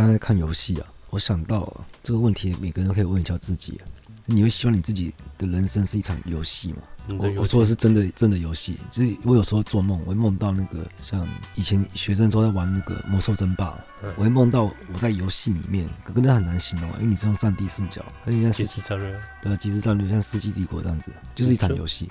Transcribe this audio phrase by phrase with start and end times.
[0.00, 3.84] 刚才看游戏啊，我想到、啊、这个问题，每个人都可以问一下自己、啊：
[4.24, 6.78] 你会希望你自己的人生是一场游戏吗？
[7.18, 22.08] 我我说的是真的真的游戏，就是我有时候做梦，我会梦到那个像以前学生时候在玩那个魔兽争霸，嗯、我会梦到我在游戏里面，可跟那很难形容啊，因为你是用上帝视角，它就像即时战略，对，即时战略像世纪帝国这样子，就是一场游戏。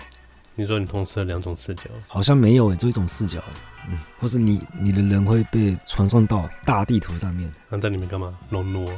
[0.53, 1.83] 你说你同时有两种视角？
[2.05, 3.41] 好像没有诶、欸，就一种视角，
[3.87, 8.35] 嗯，或是你你的人会被传送到大地图上面，那在里面干嘛？
[8.49, 8.89] 农奴？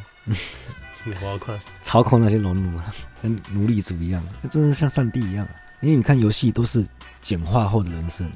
[1.21, 2.79] 我要看操控那些农奴，
[3.21, 5.47] 跟奴隶主一样，这真的像上帝一样。
[5.81, 6.85] 因为你看游戏都是
[7.21, 8.27] 简化后的人生，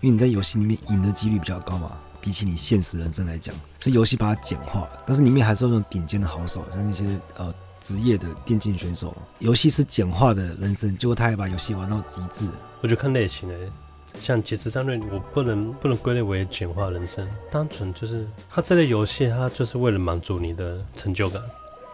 [0.00, 1.92] 因为你在游戏里面赢的几率比较高嘛，
[2.22, 5.02] 比起你现实人生来讲，所以游戏把它简化了。
[5.06, 7.04] 但是里面还是有那种顶尖的好手，像那些
[7.36, 9.14] 呃职业的电竞选手。
[9.40, 12.48] 游戏是简化的人生，结果他还把游戏玩到极致。
[12.80, 13.70] 我就看类型诶，
[14.18, 21.42] 像即时战略，我不能不能归类为简化人生，单纯就是它这类游戏，它就是为了满足你的成就感。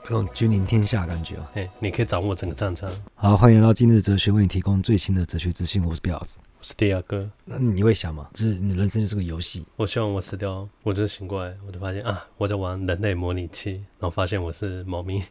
[0.05, 2.91] 这种君临天下感觉哦，哎，你可以掌握整个战场。
[3.15, 5.85] 好，欢迎来到今日哲学，为你提供最新的哲学资讯。
[5.85, 7.30] 我是彪子，我是迪亚哥。
[7.45, 8.29] 那你会想吗？
[8.35, 9.65] 就是你人生就是个游戏。
[9.77, 15.23] 我希望我死掉，我就醒过来，我就发现啊，我在玩人类模拟器，然后发现我是猫咪。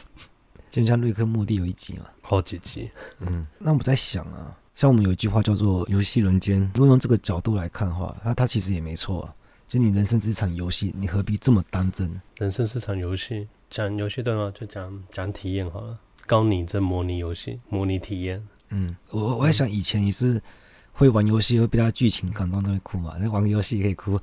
[0.70, 2.90] 就像瑞克莫蒂有一集嘛，好几集。
[3.18, 9.34] 嗯，那我在想啊，像我们有一句话叫做“游戏人间”，如果用这个角度来看的话，那它其实也没错啊。
[9.68, 12.10] 就你人生是一场游戏，你何必这么当真？
[12.38, 13.46] 人生是场游戏。
[13.68, 14.52] 讲游戏对吗？
[14.52, 15.96] 就讲讲体验好了。
[16.26, 18.44] 高拟真模拟游戏，模拟体验。
[18.70, 20.42] 嗯，我我在想，以前也是
[20.92, 23.16] 会玩游戏会被它剧情感动，都会哭嘛？
[23.20, 24.18] 那玩个游戏也可以哭？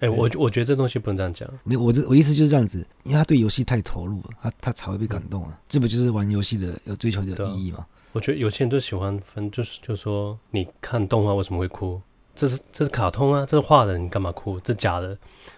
[0.00, 1.48] 哎、欸，我我觉得这东西不能这样讲。
[1.62, 5.50] 没有，我这我意思就是这样子，因为他对游戏太投入了，他他才会被感动啊。
[5.52, 7.86] 嗯、这不就是玩游戏的要追求的意义吗？
[8.12, 12.00] 我觉得有些人就喜欢分，就是就说你看动画为什么会哭？
[12.34, 14.58] 这是这是卡通啊，这是画的，你干嘛哭？
[14.60, 15.16] 这假的。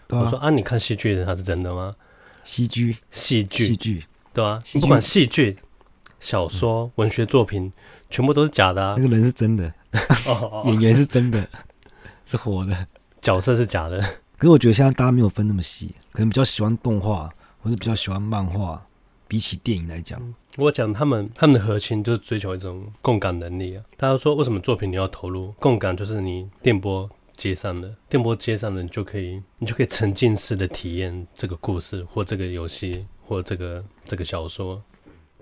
[0.08, 1.94] 啊我说啊，你看戏剧的，它是真的吗？
[2.44, 5.56] 戏剧，戏剧，戏剧，对啊，不管戏剧、
[6.20, 7.72] 小说、嗯、文学作品，
[8.10, 8.94] 全部都是假的啊。
[8.98, 9.72] 那个人是真的，
[10.66, 11.48] 演员是真的，
[12.26, 12.86] 是活的，
[13.22, 13.98] 角色是假的。
[14.36, 17.30] 可是我觉得现在大家没有分那么细，可能比较喜欢动画，
[17.62, 18.84] 或是比较喜欢漫画，
[19.34, 20.22] 比起电影来讲。
[20.58, 23.82] 我讲他们，他们的核心就是追求一种共感能力啊。
[23.96, 25.50] 大家说为什么作品你要投入？
[25.58, 27.10] 共感就是你电波。
[27.36, 34.80] 接上了电波，接上了，你就可以，你就可以沉浸式的体验这个故事，或这个游戏，或这个这个小说，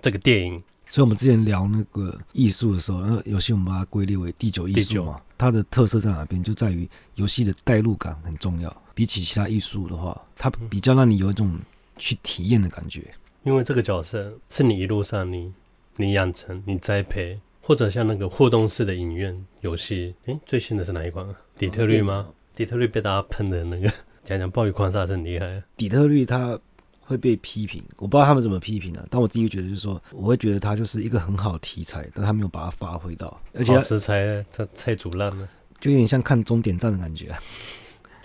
[0.01, 0.53] 这个电影。
[0.87, 5.21] 所以，我们之前聊那个艺术的时候，那个游戏我们把它归类为第九艺术嘛。
[5.37, 6.43] 它的特色在哪边？
[6.43, 8.75] 就在于游戏的代入感很重要。
[8.95, 11.59] 比起其他艺术的话，它比较让你有一种
[11.99, 13.13] 去体验的感觉。
[13.43, 15.53] 因为这个角色是你一路上你
[15.97, 17.39] 你养成、你栽培。
[17.65, 21.33] 或者像那个互动式的影院游戏，诶，最新的是哪一款啊？
[21.55, 22.27] 底特律吗？
[22.27, 23.89] 哦、底特律被大家喷的那个，
[24.25, 25.63] 讲讲暴雨狂沙是很厉害。
[25.77, 26.59] 底特律它
[26.99, 35.47] 会被批评，我不知道他们怎么批评的、啊，但我自己觉得就是说，我会觉得它就是一个很好的题材，但他没有把它发挥到，而且食材它菜煮烂了，
[35.79, 37.29] 就有点像看终点站的感觉。
[37.29, 37.39] 啊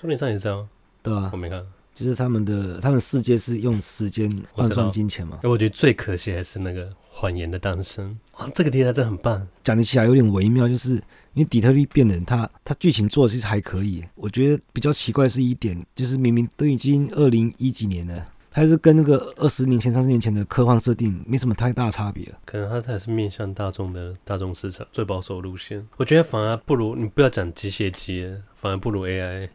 [0.00, 0.68] 终点站也是这样，
[1.00, 1.64] 对啊，我没看。
[1.98, 5.40] 就是他们的，他们世界是用时间换算金钱嘛？
[5.42, 10.92] 我，我觉得最可惜还是那个谎言的诞生啊，这个题材真的很棒，讲的起来有点微妙，就是
[11.34, 14.04] 因为底特律变人，他他剧情做的其实还可以。
[14.14, 22.32] 我觉得比较奇怪是一点，就是明明都已经二零一几年了，还是跟那个二十年前、三十年前的科幻设定没什么太大差别。
[22.44, 25.84] 可能它才是面向大众的大众市场最保守路线。
[25.96, 29.48] 我觉得反而不如你不要讲机械机，反而不如 AI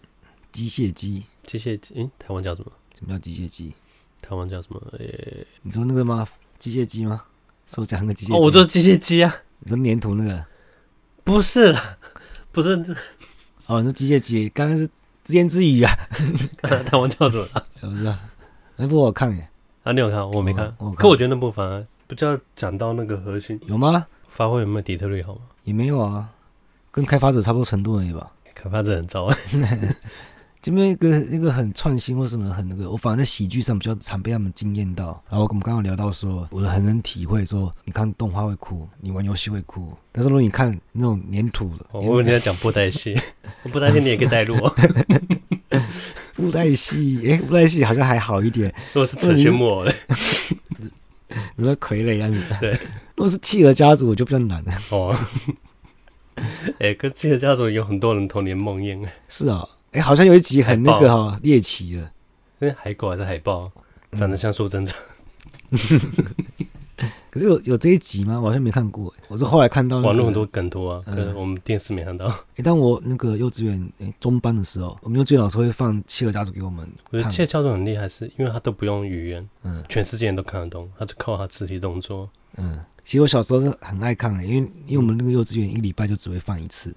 [0.52, 1.24] 机械机。
[1.44, 2.72] 机械机，诶，台湾叫什么？
[2.98, 3.74] 什么叫机械机？
[4.22, 4.82] 台湾叫什么？
[5.00, 6.28] 诶，你说那个吗？
[6.58, 7.24] 机械机吗？
[7.68, 8.34] 是我讲那个机械机？
[8.36, 9.34] 哦，我说机械机啊。
[9.60, 10.46] 你说粘土那个？
[11.24, 11.98] 不是啦，
[12.52, 12.94] 不是这。
[13.68, 14.90] 哦，你说机械机，刚刚是
[15.24, 15.92] 自言自语啊。
[16.86, 17.48] 台湾叫什么？
[17.82, 18.18] 我不知道。
[18.76, 19.50] 那部我看耶。
[19.84, 20.30] 啊，你有看？
[20.32, 20.74] 我没看。
[20.78, 23.60] 我可我觉得那部反而比较讲到那个核心。
[23.68, 24.06] 有吗？
[24.28, 25.42] 发挥有没有底特律好吗？
[25.64, 26.30] 也没有啊，
[26.92, 28.32] 跟开发者差不多程度而已吧。
[28.56, 29.36] 开发者很糟啊。
[30.64, 35.22] 就没有一个一个很创新或什么很那个，我反而在喜剧上比较常被他们惊艳到。
[35.30, 43.14] 然后我们刚刚聊到说，我很能体会说，你看动画会哭，你玩游戏会哭，但是如果你看那种粘土的，我以为你在讲布袋戏，
[43.74, 44.56] 布袋戏你也可以带入。
[46.38, 48.74] 布袋戏，哎，布袋戏好像还好一点。
[48.94, 49.94] 如果是扯线木偶的，
[51.58, 52.42] 你说傀儡样子。
[52.62, 52.72] 对，
[53.16, 54.72] 如果是企鹅家族，我就比较难了。
[54.92, 55.14] 哦，
[56.80, 59.06] 哎，跟企鹅家族有很多人童年梦魇。
[59.28, 59.68] 是啊。
[59.94, 62.12] 哎、欸，好像有一集很那个哈猎奇了，
[62.60, 63.72] 那海狗还是海豹，
[64.14, 65.00] 长得像苏贞昌。
[67.30, 68.40] 可是有有这一集吗？
[68.40, 69.12] 我好像没看过。
[69.28, 72.26] 我是后来看到、那个、网络很多梗图啊，可是我们电视没看到。
[72.26, 76.88] 哎、嗯欸，当我那个幼稚园中班的时候，我们幼稚园老师会放《企鹅家族》给我们。
[77.10, 82.30] 我觉得《企鹅家族》很厉害，是因为他都不用语言，嗯，全世界人都看得懂，他就靠他肢体动作。
[82.58, 86.94] 嗯，其实我小时候是很爱看的、欸，因为因为我们那个幼稚园一礼拜就只会放一次，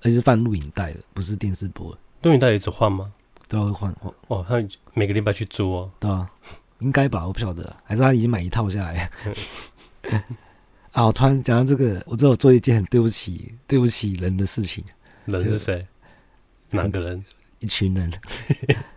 [0.00, 1.98] 而且是放录影带的，不是电视播的。
[2.22, 3.12] 录影带一直换吗？
[3.48, 4.12] 都要换换。
[4.28, 4.62] 哦，他
[4.94, 5.90] 每个礼拜去租哦。
[6.00, 6.28] 对啊，
[6.80, 7.26] 应该吧？
[7.26, 9.08] 我不晓得，还是他已经买一套下来。
[10.92, 11.04] 啊！
[11.06, 14.84] 我突然讲到这个，我知道我做一件很对不起、对不起人的事情。
[15.26, 15.86] 人是谁？
[16.70, 17.24] 哪个人？
[17.60, 18.12] 一群人。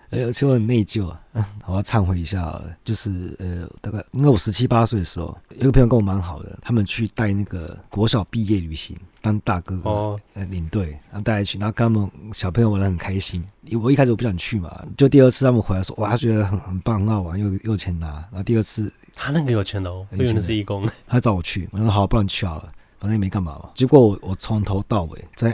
[0.10, 1.22] 而 且我很内疚啊！
[1.68, 13.44] 我要忏悔一下，就是呃，大概应该我十七八岁的时候，有个朋友跟我蛮好的，他们去带那个国小毕业旅行，当大哥哥哦，呃，领队，然后带他去，然后跟他们小朋友玩的很开心。
[13.82, 18.08] 我一开始我不想去嘛，就第二次他们回来说，哇，他觉得很很棒，很好玩，又又有钱拿。
[18.08, 23.70] 然后第二次他那个有钱的哦，我以为是义工，他找我去，我说好，不然去好了，反正也没干嘛嘛。
[23.76, 25.54] 结果我我从头到尾在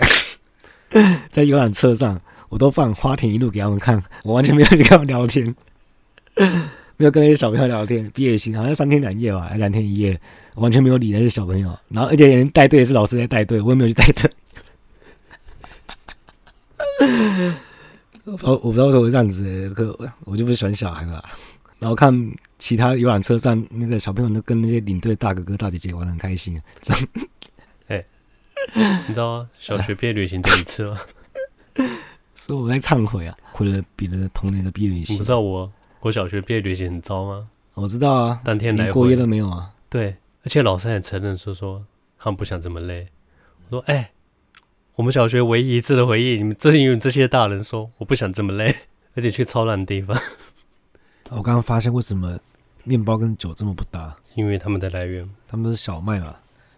[1.29, 2.19] 在游览车上。
[2.49, 5.53] 我都放花田一路给他们看，我完全没有跟他们聊天，
[6.97, 8.09] 没有跟那些小朋友聊天。
[8.13, 10.19] 毕业旅行好像三天两夜吧，还两天一夜，
[10.55, 11.77] 完全没有理那些小朋友。
[11.89, 14.29] 然后而且连带队也是老师在带队，我也没有去带队。
[18.25, 21.23] 我我不知道为什么会这样子，可我就不喜欢小孩嘛。
[21.79, 22.11] 然后看
[22.57, 26.59] 其他游览车上那个小朋友都跟那些领队大哥哥大姐姐玩的很开心。
[26.81, 27.07] 这样，
[27.88, 28.03] 哎，
[29.07, 29.50] 你知道吗？
[29.59, 31.00] 小学毕业旅行就一次吗？
[32.33, 35.13] 所以我在忏悔啊，毁了别人的童年的毕业旅行。
[35.13, 35.71] 你不知道我
[36.01, 37.49] 我小学毕业旅行很糟吗？
[37.73, 39.71] 我知道啊，当天来过夜都没有啊。
[39.89, 41.85] 对，而且老师也承认说说
[42.17, 43.07] 他们不想这么累。
[43.65, 44.11] 我说哎、欸，
[44.95, 48.73] 我们小学唯一一次的回忆，你们正因为这些大人说我不想这么累，
[49.15, 50.17] 而且去超烂的地方。
[51.29, 52.39] 我刚刚发现为什么
[52.83, 54.15] 面包跟酒这么不搭？
[54.35, 56.35] 因为他们的来源，他们都是小麦嘛，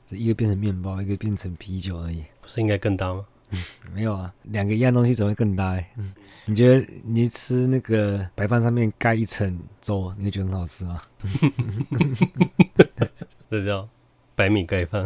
[0.10, 3.26] 一个变成面包，一个变成啤酒而已，不是应该更搭吗？
[3.52, 3.60] 嗯，
[3.94, 5.76] 没有啊，两个一样东西怎么会更搭？
[5.98, 6.14] 嗯，
[6.46, 11.02] 你觉得你吃那个白饭上面盖一层粥，你会觉得很好吃吗？
[13.50, 13.88] 这叫
[14.36, 15.04] 白米盖饭。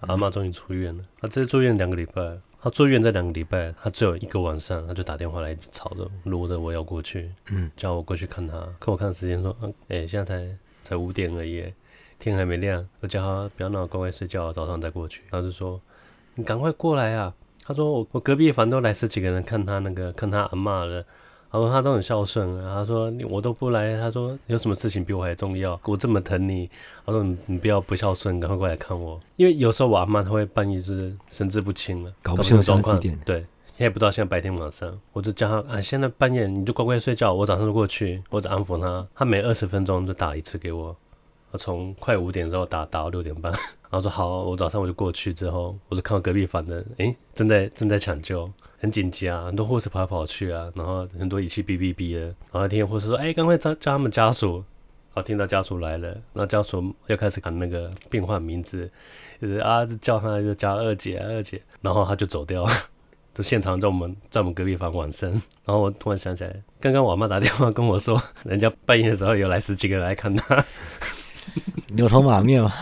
[0.00, 8.66] 阿妈终于出院了，她这住院两个礼拜，她住院这两个礼拜，她只有一个晚上，她就打电话来，一直吵着，罗着我要过去，嗯，叫我过去看她。
[8.78, 11.70] 可我看时间说，嗯，哎，现在才才五点而已，
[12.18, 15.22] 天还没亮，我叫她不要闹，乖乖睡觉，早上再过去。
[15.30, 15.80] 她就说。
[16.34, 17.34] 你赶快过来啊！
[17.64, 21.04] 他说我我隔壁房都来十几个人看他那个看他阿嬷了，
[21.50, 22.76] 他说他都很孝顺啊。
[22.76, 25.78] 他说我都不来，他说有什么事情比我还重要？
[25.84, 26.68] 我这么疼你，
[27.04, 29.20] 他说你你不要不孝顺，赶快过来看我。
[29.36, 32.98] 因为有时候我阿妈她会半夜就是神志不清了，搞不清状况。
[33.24, 33.40] 对，
[33.76, 40.96] 你也不知道现在白天晚上，我就叫他啊，现在半夜你就乖乖睡觉，我早上就过去，我只安抚他，他每二十分钟就打一次给我。
[41.52, 43.52] 我从快五点之后打打到六点半，
[43.90, 54.62] 然后说好，我早上我就过去之后，我就看到隔壁房的，诶，正在正在抢救，很紧急啊，很多护士跑来跑去啊，然后很多仪器哔哔哔的，然后听护士说，诶，赶快叫叫他们家属，
[55.12, 58.88] 好，听到家属来了，然后家属又开始喊那个病患名字，
[59.42, 62.72] 就是啊，叫他就叫二姐二姐，然后他就走掉了，
[63.34, 65.32] 就现场在我们在我们隔壁房往生，
[65.64, 70.64] 然后我突然想起来，刚刚我妈打电话跟我说，人家半夜的时候有来十几个人来看他。
[71.88, 72.72] 牛头马面嘛，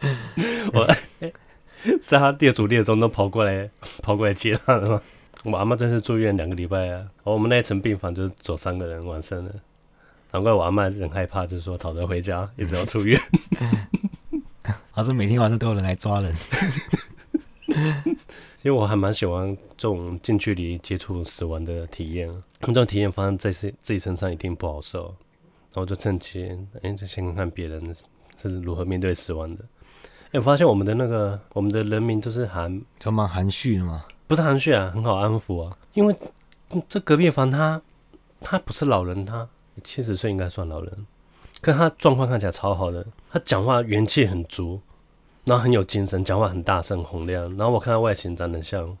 [0.72, 0.86] 我
[2.00, 3.68] 是他列祖列宗都跑过来
[4.02, 5.02] 跑过来接他的吗？
[5.44, 9.52] 我阿妈真是住院两个礼拜啊，我们那一层病房就是走三个人完生了，
[10.32, 13.20] 难怪我阿妈很害怕，就是说吵着回家，一直要出院。
[14.90, 16.34] 还是每天晚上都有人来抓人。
[18.56, 22.30] 其实我还蛮喜欢这种近距离接触死亡的体验，
[22.60, 25.14] 这种体验发生在自己身上一定不好受。
[25.74, 27.94] 然后就趁机，哎，就先看看别人
[28.36, 29.64] 是如何面对死亡的。
[30.26, 33.98] 哎，我发现我们的那个，我们的人民都是含，就蛮含蓄的嘛。
[34.28, 35.76] 不是含蓄啊，很好安抚啊。
[35.94, 36.16] 因为
[36.88, 37.82] 这隔壁房他，
[38.40, 39.48] 他不是老人，他
[39.82, 41.06] 七十岁应该算老人，
[41.60, 44.80] 可他状况看起来超好的，他讲话元气很足，
[45.44, 47.44] 然后很有精神，讲话很大声洪亮。
[47.56, 48.96] 然后我看他外形长得像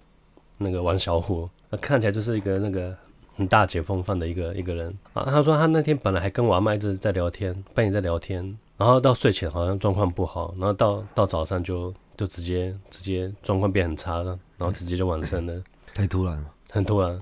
[0.58, 2.92] 那个王小虎，他看起来就是一个那个。
[3.36, 15.62] 很大姐风范的一个一个人啊，他说他那天本来还跟我阿妈一直在聊天，半夜在聊天，然后到睡前好像状况不好，然后到到早上就就直接直接状况变很差了，然后直接就往生了，
[15.92, 17.20] 太突然了，很突然，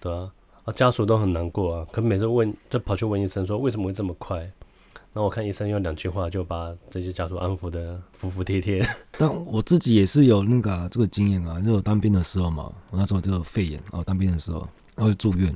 [0.00, 0.32] 对啊，
[0.64, 8.82] 啊家属都很难过啊，可每次问就跑去问医生说为什么会这么快，然后我看医生用两句话就把这些家属安抚的服服帖帖。
[9.18, 14.66] 但我自己也是有那个、啊、这个经验啊，就我当兵的时候嘛，我那时候就肺炎啊，当兵的时候。
[14.94, 15.54] 然后就住院，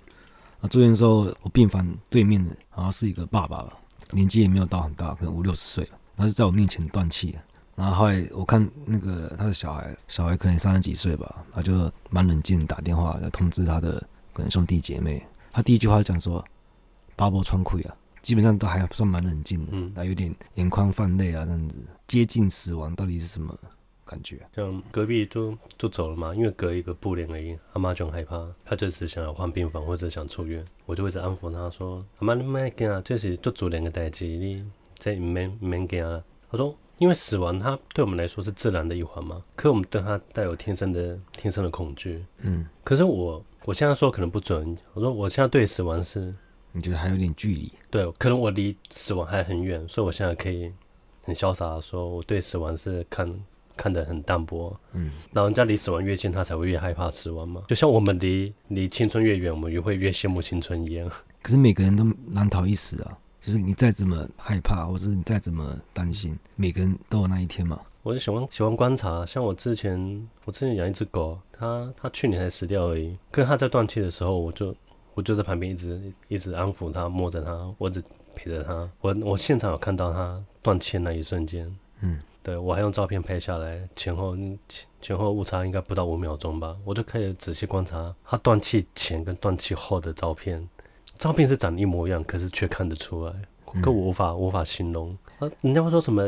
[0.61, 3.77] 啊，住院的时候，我病房对面的好像是一个爸爸吧，
[4.13, 7.37] 年纪也没有到很大，可能五六十岁了，他是在我面前断气。
[7.75, 15.25] 然后后来我看那个他的小孩，小孩可能三十几岁吧，他就蛮冷静，打电话来通知他的可能兄弟姐妹。
[15.53, 16.45] 他第一句话就讲说
[17.15, 21.75] ：“八波川溃啊。”基本上都还算蛮冷静的，嗯，他有点眼眶泛泪啊，这样子
[22.09, 23.57] 接近死亡，到底是什么
[24.09, 24.41] 感觉？
[24.55, 27.57] 像隔壁就就走了嘛，因为隔一个布帘而已。
[27.75, 36.75] 阿妈就很害怕，她就是想要换病房或者想出院，我就会一直安抚她说：“阿妈你别惊啊，这是做主人的代志，你这免免惊啊。”她说。
[36.99, 42.25] 因为死亡，它对我们来说是自然的一环嘛，可我们对它带有天生的天生的恐惧。
[42.39, 44.77] 嗯，可是我我现在说可能不准。
[44.95, 46.35] 我说我现在对死亡是，
[46.73, 47.71] 你觉得还有点距离？
[47.89, 50.73] 对，可能我离死亡还很远，所以我现在可以
[51.23, 53.33] 很潇洒的说，我对死亡是看
[53.79, 54.79] 看得很淡薄。
[54.93, 57.63] 嗯，老人家离死亡越近，他才会越害怕死亡嘛。
[57.69, 61.09] 就像我们离离青春越远，我们也会越羡慕青春一样。
[61.41, 63.17] 可是每个人都难逃一死啊。
[63.41, 67.81] 就是你再怎么害怕，或是你再怎么担心，每个人都有那一天嘛。
[68.03, 73.17] 我就喜欢喜欢观察，像我之前，我之前养一只狗，它它去年才死掉而已。
[73.31, 74.75] 跟它在断气的时候，我就
[75.15, 78.03] 我就在旁边一直一直安抚它，摸着它，或者
[78.35, 78.91] 陪着它。
[79.01, 84.59] 我我现场有看到它断气那一瞬间，嗯，对，我还用照片拍下来，前后前
[85.03, 86.75] 前后误差应该不到五秒钟吧。
[86.83, 90.67] 我就可以仔细观察它断气前跟断气后的照片。
[91.19, 93.35] 照片是长得一模一样，可是却看得出来，
[93.83, 95.15] 可我无法、嗯、无法形容。
[95.41, 96.27] 啊，人家会说什么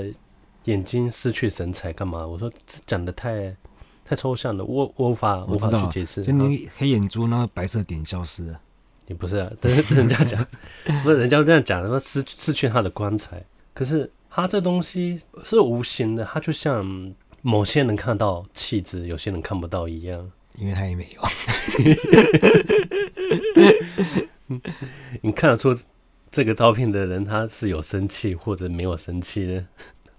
[0.65, 2.27] 眼睛失去神采干嘛？
[2.27, 3.57] 我说这讲的太
[4.05, 6.23] 太抽象了，我我无法无法去解释。
[6.23, 8.61] 就你黑眼珠那个白色点消失了，
[9.07, 10.47] 也不是啊，但是人家讲
[11.03, 13.43] 不是人家这样讲，说失失去他的光彩。
[13.73, 21.21] 可是他这东西是无形的，他就像某些人看到气质，有些人看不到一样，因为他也没有。
[25.21, 25.75] 你看得出
[26.31, 29.65] 这个照片的人他是有生气或者没有生气的？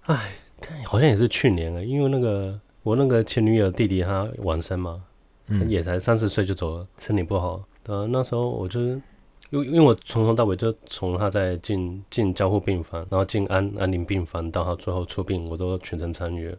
[0.02, 5.02] 哎，看好像也是去年了，因为那个我那个前女友弟弟他晚生嘛，
[5.46, 7.64] 嗯，也才三十岁就走了，身体不好。
[7.84, 9.00] 呃，那时候我就
[9.52, 16.52] 因因为我从头到尾就从他在进进加护病房，然后进安安宁病房到他最后出殡，我都全程参与。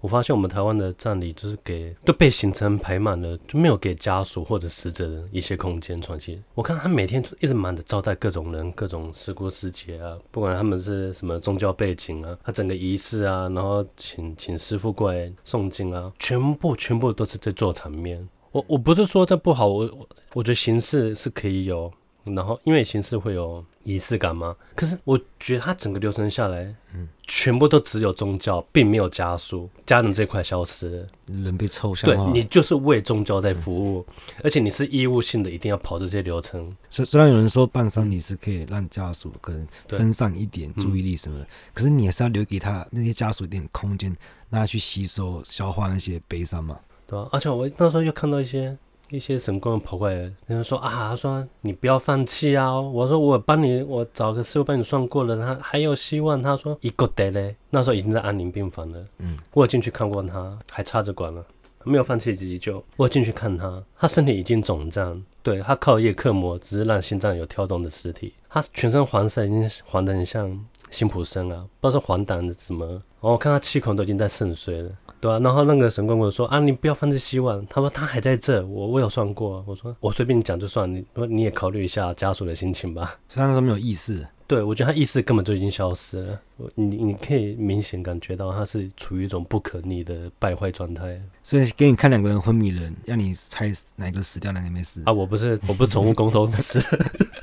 [0.00, 6.40] 我发现我们台湾的葬礼就是给都被行程排满了，就没有给家属或者死者的一些空间喘息。
[6.54, 18.26] 我看他每天就一直忙着招待各种人、各种师姑师姐啊，不管他们是什么宗教背景啊，他整个仪式啊，然后请请师傅过来诵经啊，全部全部都是在做场面。
[18.52, 21.92] 我我不是说这不好，我我我觉得形式是可以有，
[22.34, 23.64] 然后因为形式会有。
[23.82, 24.54] 仪式感吗？
[24.76, 26.62] 可是我觉得它整个流程下来，
[26.94, 32.30] 嗯，全部都只有宗教，并没有家属，家人这块消失，人被抽象化。
[32.30, 36.76] 对，你就是为宗教在服务，嗯，而且你是义务性的，一定要跑这些流程。
[36.90, 44.14] 虽虽然有人说办丧礼是可以让家属可能分散一点注意力什么的，可是你还是要留给他那些家属一点空间，
[44.50, 46.78] 让他去吸收、消化那些悲伤嘛。
[47.06, 48.76] 对啊，而且我那时候又看到一些。
[49.10, 52.80] 一些神官跑过来，人家说啊，他说你不要放弃啊。
[52.80, 56.40] 我说我帮你，我找个师傅帮你算过了，他还有希望。
[56.40, 59.04] 他说一个得嘞，那时候已经在安宁病房了。
[59.18, 61.44] 嗯，我有进去看过他，还插着管了，
[61.82, 62.82] 没有放弃急救。
[62.96, 68.34] 我进去看他，他身体已经肿胀，对，他靠叶克膜，只是让心脏有跳动的尸体。
[68.48, 72.86] 他全身黄色，已经黄得很像辛普森啊，不知道是黄疸的什么。
[72.86, 74.90] 然后我看他气孔都已经在渗水了。
[75.20, 77.64] 对啊，然后那个神棍跟我说啊，你不要放弃希望。
[77.66, 79.62] 他说他还在这，我我有算过。
[79.66, 83.18] 我说我随便你讲就算，你说你也考虑一下家属的心情吧。
[83.28, 86.40] 他那时候没有意识，对，我觉得他意识根本就已经消失了。
[86.74, 91.20] 你你可以明显感觉到他是处于一种不可逆的败坏状态。
[91.42, 95.12] 所以给你看两个人昏迷人，让你猜哪个死掉，哪个没死啊？
[95.12, 96.82] 我不是我不是宠物沟通师，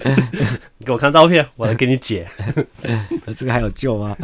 [0.79, 2.27] 你给我看照片，我来给你解。
[3.35, 4.17] 这个还有救吗？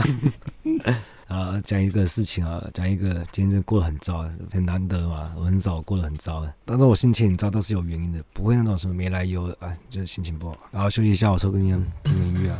[1.33, 5.31] 啊，讲一个事情啊，讲一个今天真过得很糟，很难得嘛。
[5.35, 10.55] 我很少过得很糟的，但是我心情很糟都是有原因的，不会那种什么没来由啊，就是心情不好。
[10.69, 12.59] 然后休息一下，我抽根烟，听音乐啊。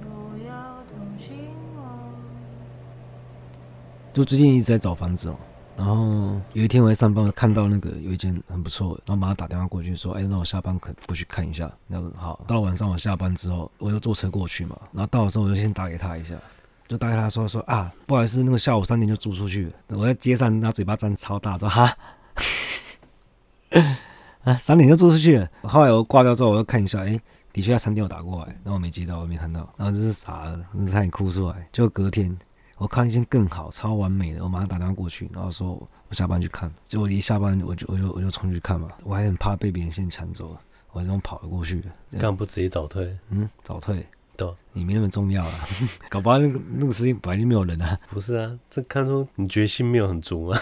[0.00, 1.80] 不要同情我
[4.14, 5.36] 就最近一直在找房子哦，
[5.76, 14.74] 然后有一天我在上班，看到那个有一间很不错，然后马上打电话过去说：“哎，那我下班可不去看一下？”那好，到了晚上我下班之后，我就坐车过去嘛。
[14.92, 16.34] 然后到的时候我就先打给他一下，
[16.88, 19.70] 就打给他说说啊，不好意思，那个下午三点就租出去。
[19.88, 21.94] 我在街上，他嘴巴张超大，说哈，
[24.46, 25.50] 啊，三点就租出去了。
[25.62, 27.18] 后来我挂掉之后，我又看一下，哎，
[27.52, 31.68] 的确他三点有打过来，然后我没接到，我没看到，然后真是傻了，真是差点哭出来。
[31.72, 32.34] 就隔天。
[32.78, 35.72] 我看一件更好、超完美的，我马上打电话过去，然后说
[36.08, 36.70] 我下班去看。
[36.84, 40.56] 结果一下班我就我就我就冲去看嘛，我还很怕被别人先抢走，
[40.92, 41.82] 我还这种跑了过去。
[42.18, 43.16] 干嘛不直接早退？
[43.30, 44.06] 嗯，早退。
[44.36, 45.52] 对，你没那么重要啊，
[46.10, 47.98] 搞不好那个那个时间本来就没有人啊。
[48.10, 50.60] 不是啊，这看出你决心没有很足啊。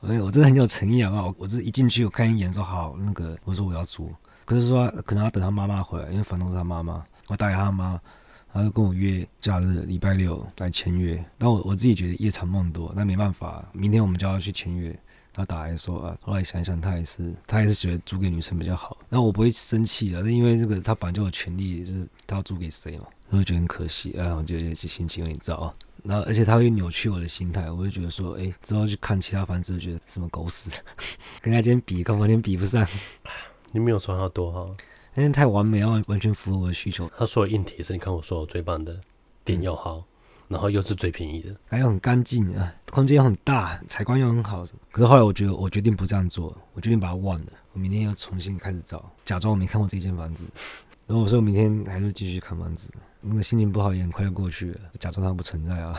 [0.00, 4.12] 我 我真的很有诚意啊，我我这一进去我看一眼说好那个，我说我要租，
[4.44, 8.00] 可是说可能要等他妈妈回来，因为房东是他妈妈，我打给他妈。
[8.52, 14.90] 他就跟我约假日礼拜六来签约，但我我自己觉得夜长梦多，那没办法，明天我们就要去签约。
[15.32, 18.96] 他打来说啊，后来想一想，他也是他也是觉得租给女生比较好。
[19.08, 25.72] 那我不会生气啊，因为这个他本来就有权利，就是他要租给谁嘛，我会觉得很可惜，然后我就心情有点糟。
[26.02, 30.70] 然后而且他会扭曲我的心态，我会觉得说，哎，之后去看其他房子，觉得什么狗屎，
[31.42, 32.86] 跟他今天比，跟完全比不上。
[33.72, 34.74] 你没有说他多好。
[35.16, 37.10] 因为太完美，完完全符合我的需求。
[37.18, 38.98] 他说的硬体是你看我说我最棒的，
[39.44, 40.04] 点又好，
[40.50, 44.66] 然后又是最便宜的，还有很干净啊，空间又很大，采光又很好。
[44.90, 47.46] 可是后来我觉得，我决定不这样做，我决定把它忘了。
[47.72, 50.44] 我明天要重新开始找，假装我没看过这间房子。
[51.06, 55.94] 然后我说我明天还是继续看房子，那个心情不好也很快就过去了，假装它不存在啊。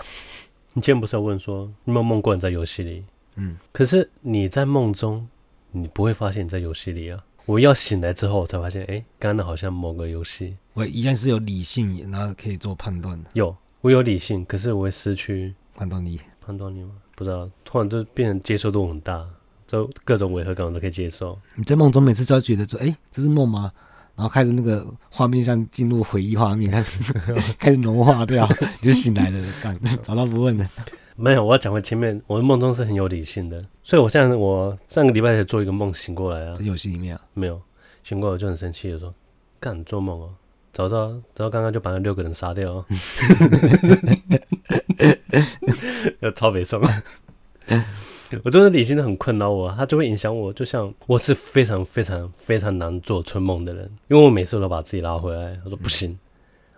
[0.73, 3.05] 你今天不是要问说你有没有梦过你在游戏里？
[3.35, 5.25] 嗯，可是你在梦中，
[5.71, 7.23] 你不会发现你在游戏里啊。
[7.45, 10.57] 我要醒来之后，我才发现，哎、欸，刚刚好像某个游戏。
[10.73, 13.29] 我一样是有理性，然后可以做判断的。
[13.33, 16.19] 有，我有理性，可是我会失去判断力。
[16.39, 16.91] 判断力吗？
[17.15, 19.27] 不知道，突然就变成接受度很大，
[19.67, 21.37] 就各种违和感我都可以接受。
[21.55, 23.71] 你在梦中每次都要觉得说，哎、欸，这是梦吗？
[24.15, 27.13] 然后开始那个画面像进入回忆画面，开 始
[27.57, 28.47] 开始融化掉，
[28.81, 30.69] 你就醒来了，干找到不问了。
[31.15, 37.59] 没有，我要讲回前面，我的梦中是很有理性的，所以我现在我上个礼拜才做一个梦醒过来啊，在游戏里面啊，没有
[38.03, 39.13] 醒过来我就很生气的说，
[39.59, 40.29] 干做梦哦，
[40.73, 42.83] 早知道早知道刚刚就把那六个人杀掉，
[46.21, 46.81] 要超悲伤，
[48.43, 56.17] 我真的理性的很困扰我，它就会影响我，就像我是非常非常非常难做春梦的人，因为我每次都把自己拉回来，我说不行，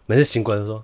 [0.06, 0.84] 每次醒过来都说。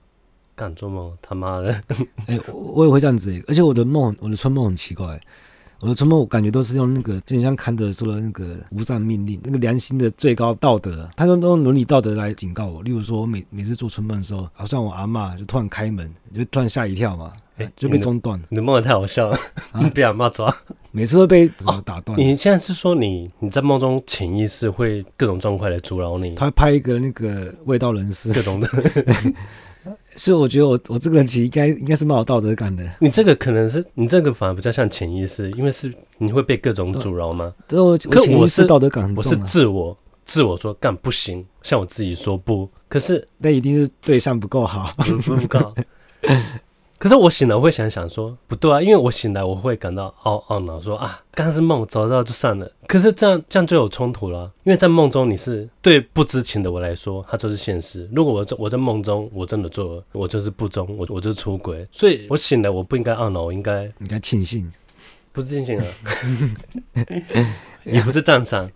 [0.55, 1.71] 敢做梦，他妈的！
[2.27, 5.17] 哎、欸，我也会这样子，而且我的梦，我的春梦很奇怪，
[5.81, 12.83] 我的春梦我感觉都是用那个，就像康德说的那个无上命令，那个良心的最高道德，他都都用伦理道德来警告我。
[12.83, 18.37] 例如说，我每每次做春梦的时候，好像我阿嬷就突然开门，就突然吓一跳嘛，欸、就被中断。
[18.49, 19.37] 你的梦也太好笑了，
[19.71, 20.53] 啊、你被阿妈抓，
[20.91, 21.49] 每次都被
[21.85, 22.15] 打断、哦。
[22.17, 26.35] 你现在是说你你在梦中潜意识会各种状况来阻挠你？
[26.35, 28.67] 他会拍一个那个味道人士各种的。
[30.15, 32.83] 所以我觉得我我这个人其实应该应该是蛮有道德感的。
[32.99, 37.53] 你这个可能是你这个反而比较像潜意识，因为是你会被各种阻挠吗？
[37.67, 45.73] 对，我可我是道德感很重，我是自我自我说干不行，像我自己说不，可是那一定是对象不够好，不不够。
[46.99, 52.69] 可是我醒来我会想想说不对啊，因为我醒来我会感到懊懊恼，说啊，刚刚是梦，早知道就算了。
[52.87, 58.09] 可是这样这样就有冲突了，因为在梦中你是对不知情的我来说，它就是现实。
[58.13, 64.69] 如果我在我在梦中我真的做了，我就是不忠，我我就是出轨，所以我醒来我不应该懊恼，我应该应该庆幸，
[65.31, 65.85] 不是庆幸啊，
[67.85, 68.69] 也 不是赞赏，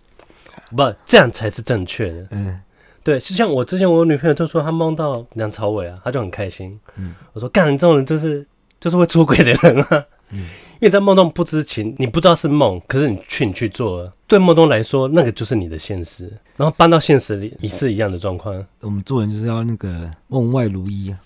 [0.74, 2.26] 不这样才是正确的。
[2.30, 2.58] 嗯。
[3.04, 6.80] 对，就像我之前我女朋友就说她梦到梁朝伟啊，她就很开心。
[6.96, 8.44] 嗯，我说干，你这种人就是
[8.80, 10.04] 就是会出轨的人啊。
[10.30, 16.24] 嗯，因为在梦中不知情，你不知道是梦，可是你去你去做了，对梦中来说，那个就是你的现实。
[16.56, 18.66] 然后搬到现实里也是一样的状况。
[18.80, 21.20] 我们做人就是要那个梦外如一啊，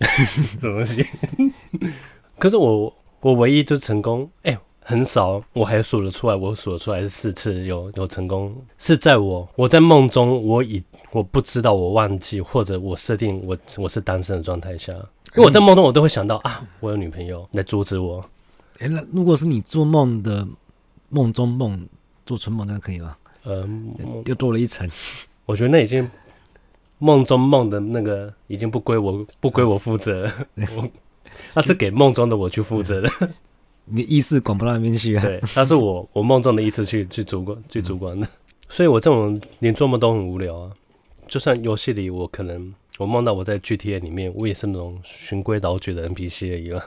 [0.58, 1.06] 什么东西？
[2.38, 4.58] 可是我我唯一就成功，哎、欸。
[4.82, 18.24] 很少，我还数得出来，我数得出来是四次有有成功，是在我我在梦中，我已我不知道，我忘记或者我设定我我是单身的状态下，因为我在梦中我都会想到啊，我有女朋友来阻止我。
[18.78, 20.46] 哎、欸，那如果是你做梦的
[21.10, 21.86] 梦中梦
[22.24, 23.16] 做春梦，那可以吗？
[23.44, 24.88] 嗯、呃，又多了一层。
[25.46, 26.10] 我觉得那已经
[26.98, 30.30] 梦中梦的那个已经不归我不归我负责，
[30.76, 30.88] 我
[31.54, 33.10] 那是给梦中的我去负责的。
[33.90, 35.22] 你的意识管不到那边去啊？
[35.22, 38.26] 对，他是我我梦中的意识去去主管去主管的，
[38.68, 40.70] 所以我这种连做梦都很无聊啊。
[41.26, 46.82] 就算游戏里我可能我梦到我在 GTA 里面，我也是那种循规蹈矩的 NPC 而已嘛。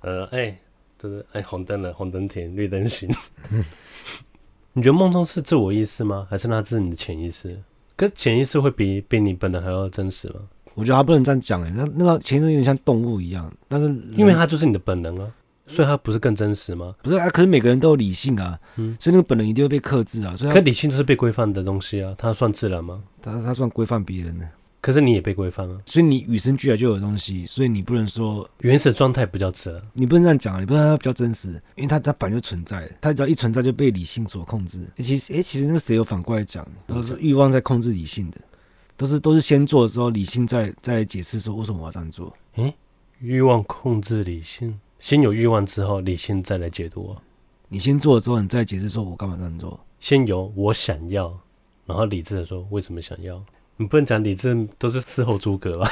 [0.00, 0.58] 呃，哎、欸，
[0.98, 3.08] 就是哎红灯了，红灯停，绿灯行。
[4.72, 6.26] 你觉得梦中是自我意识吗？
[6.28, 7.56] 还是那是你的潜意识？
[7.96, 10.40] 可是潜意识会比比你本人还要真实吗？
[10.74, 13.86] 我觉得他不能这样讲哎，那那个潜意识有点像动物一样，但是
[14.16, 15.32] 因为它就是你的本能啊。
[15.66, 16.94] 所以它不是更真实吗？
[17.02, 20.36] 不是啊，可是每个人都有理性啊，嗯，所以那个本能一定会被克制啊。
[20.36, 23.02] 所以，可理性都是被规范的东西啊，它算自然吗？
[23.22, 24.48] 它它算规范别人的。
[24.80, 34.86] 可是你也被规范了，所以你与生俱来就有东西，所以你不能说原始状态比较真，你不能这样讲啊，你不能说它比较真实，因为它它本来就存在，它只要一存在就被理性所控制。
[34.98, 38.38] 其实，哎，其实那个谁有反过来讲，都是欲望在控制理性的，
[38.94, 42.36] 都是都是先做之后，理性再再解释说为什么我要这样做。
[42.56, 42.74] 诶，
[43.20, 44.78] 欲望控制理性。
[45.04, 47.14] 先有欲望之后，理性再来解读。
[47.68, 49.78] 你先做了之后，你再解释说我干嘛这样做。
[50.00, 51.38] 先有我想要，
[51.84, 53.38] 然后理智的说为什么想要。
[53.76, 55.86] 你不能讲理智都是事后诸葛吧？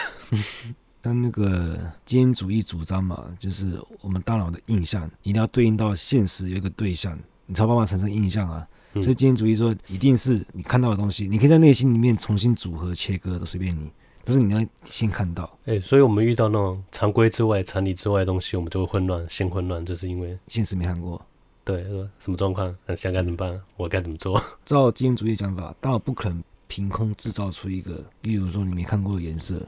[1.03, 8.67] 但那个经验主义主张嘛，就是我们大脑的印象一定要对应到现实有一个对象，你才有办法产生印象啊。
[8.95, 13.93] 所以经验主义说，一定是你看到的东西，你可以在内心里面重新组合切割，的随便你。
[14.25, 21.21] 但是你要先看到，哎、欸，所以我们遇到那种常规之外、常理之外的东西，我们就会混乱，先混乱，就是因为现实没看过。
[21.65, 21.85] 对，
[22.19, 22.75] 什么状况？
[22.87, 23.61] 那现在该怎么办？
[23.77, 24.41] 我该怎么做？
[24.65, 29.61] 照经验主义讲法，大脑不可能凭空制造出一个，例如说你没看过的颜色，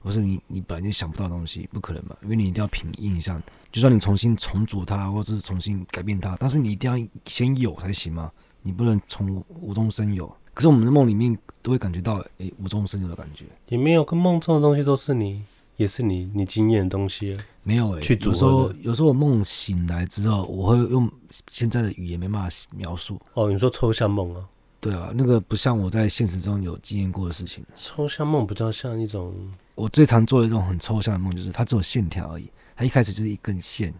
[0.00, 2.16] 或是你你本来就想不到的东西，不可能嘛？
[2.22, 8.30] 因为你一定要凭印象，就算你重新重组它，或者是重新改变它，但是你一定要先有才行嘛？
[8.62, 10.32] 你不能从无中生有。
[10.54, 13.44] 可是我们的梦里面都会感觉到，哎、欸，无中生有的感觉。
[13.68, 15.42] 也没有跟梦中的东西都是你，
[15.76, 17.36] 也是你，你经验的东西。
[17.62, 21.10] 没有哎、欸，去有时候有时候我梦醒来之后，我会用
[21.48, 23.20] 现在的语言没办法描述。
[23.34, 24.44] 哦，你说抽象梦啊？
[24.80, 27.64] 对啊，那个不像我在现实中有经验过的事情。
[27.76, 29.32] 抽象梦比较像一种，
[29.76, 33.94] 我最常做的一种很抽象的梦，就是它只有线条而已，它一开始就是一根线。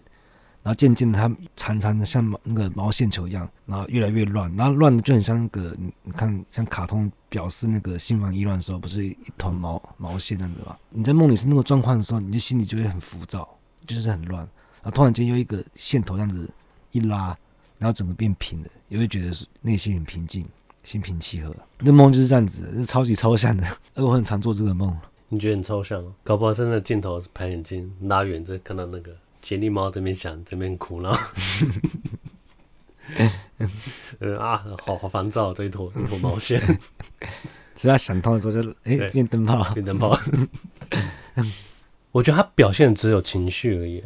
[0.63, 10.77] 然后渐渐的，它长长的像毛那个毛线球一样，然后越来越乱，然后乱的就很像那个你你看，像卡通表示那个心烦意乱的时候，不是一团毛毛线这样子吗？
[10.91, 13.49] 你在梦里是那个状况的时候，你的心里就会很浮躁，
[13.87, 14.41] 就是很乱。
[14.83, 16.49] 然后突然间又一个线头这样子
[16.93, 17.37] 一拉，
[17.79, 20.47] 然后整个变平了，也会觉得是内心很平静，
[20.85, 21.53] 心平气和。
[21.81, 24.97] 那梦就是这样子，是超级抽象的，而我很常做这个梦。
[25.29, 26.05] 你觉得很抽象？
[26.23, 29.13] 搞不好真的镜头是拍眼睛拉远再看到那个。
[29.43, 31.15] 杰利猫这边想，这边哭闹。
[34.21, 36.59] 呃啊，好好烦躁，这一坨一坨毛线。
[37.77, 40.17] 只要想通的时候就，就、 欸、哎变灯泡，变灯泡。
[42.13, 44.03] 我觉得他表现只有情绪而已，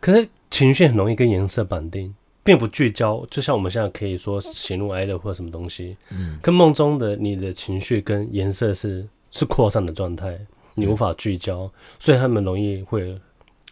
[0.00, 3.24] 可是情绪很容易跟颜色绑定，并不聚焦。
[3.30, 10.36] 就像我们现在可以说喜怒哀乐或什么东西，嗯，跟梦中的你的情绪跟颜色是是扩散的状态，
[10.74, 13.18] 你无法聚焦，嗯、所以他们容易会。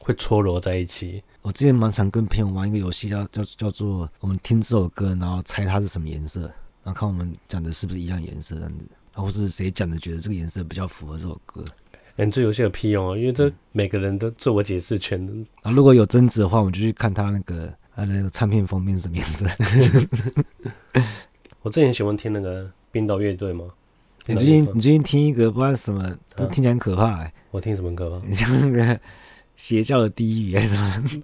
[0.08, 1.22] 会搓揉在一起。
[1.42, 6.40] 我之前蛮常跟朋友玩一个游戏，叫叫叫做我们听这首歌，然后猜它是什么颜色，
[6.82, 11.62] 然后看我们讲的是不是一样颜色这样子，或是谁讲的觉得这个颜色比较符合这首歌。
[12.16, 13.18] 哎、欸，这游戏有屁用啊！
[13.18, 15.20] 因为这每个人都自我解释权。
[15.62, 19.46] 然后如果有争执的话，我们就去看他那个他的那个唱片封面是什么颜色。
[21.60, 23.66] 我之前喜欢听那个冰岛乐队吗。
[24.24, 27.32] 你最近你最近听一个不知道什么，都听起来很可怕、欸啊。
[27.50, 28.22] 我听什么歌吗？
[28.26, 28.98] 你像那个。
[29.58, 31.22] 邪教的地狱还是什么？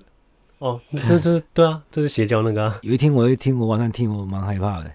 [0.59, 2.79] 哦，这是对啊，这是邪教那个、啊。
[2.83, 4.93] 有一天我一听，我晚上听，我蛮害怕的，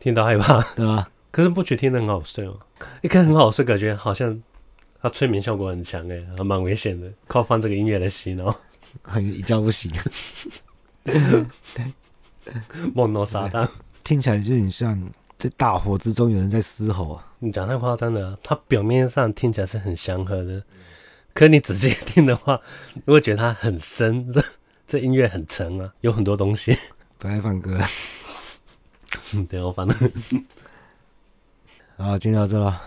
[0.00, 1.10] 听到害怕，对吧？
[1.30, 2.58] 可是不觉得听得很好睡哦，
[3.02, 4.42] 一看很好睡，感觉好像
[5.02, 7.12] 它催眠效果很强诶，还蛮危险的。
[7.26, 8.56] 靠放这个音乐来洗脑，
[9.20, 9.92] 一觉不醒。
[12.94, 13.68] 梦到撒旦，
[14.02, 17.26] 听起来就很像在大火之中有人在嘶吼啊！
[17.40, 20.62] 你讲太夸张了，它表面上听起来是很祥和的。
[21.38, 22.60] 可你仔细听的话，
[23.06, 24.44] 你会觉得它很深，这
[24.88, 26.76] 这音乐很沉啊，有很多东西。
[27.16, 27.78] 不爱放歌。
[29.34, 29.94] 嗯， 对，我放了。
[31.96, 32.82] 好，今天到这了，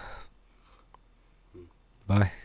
[2.06, 2.41] 拜。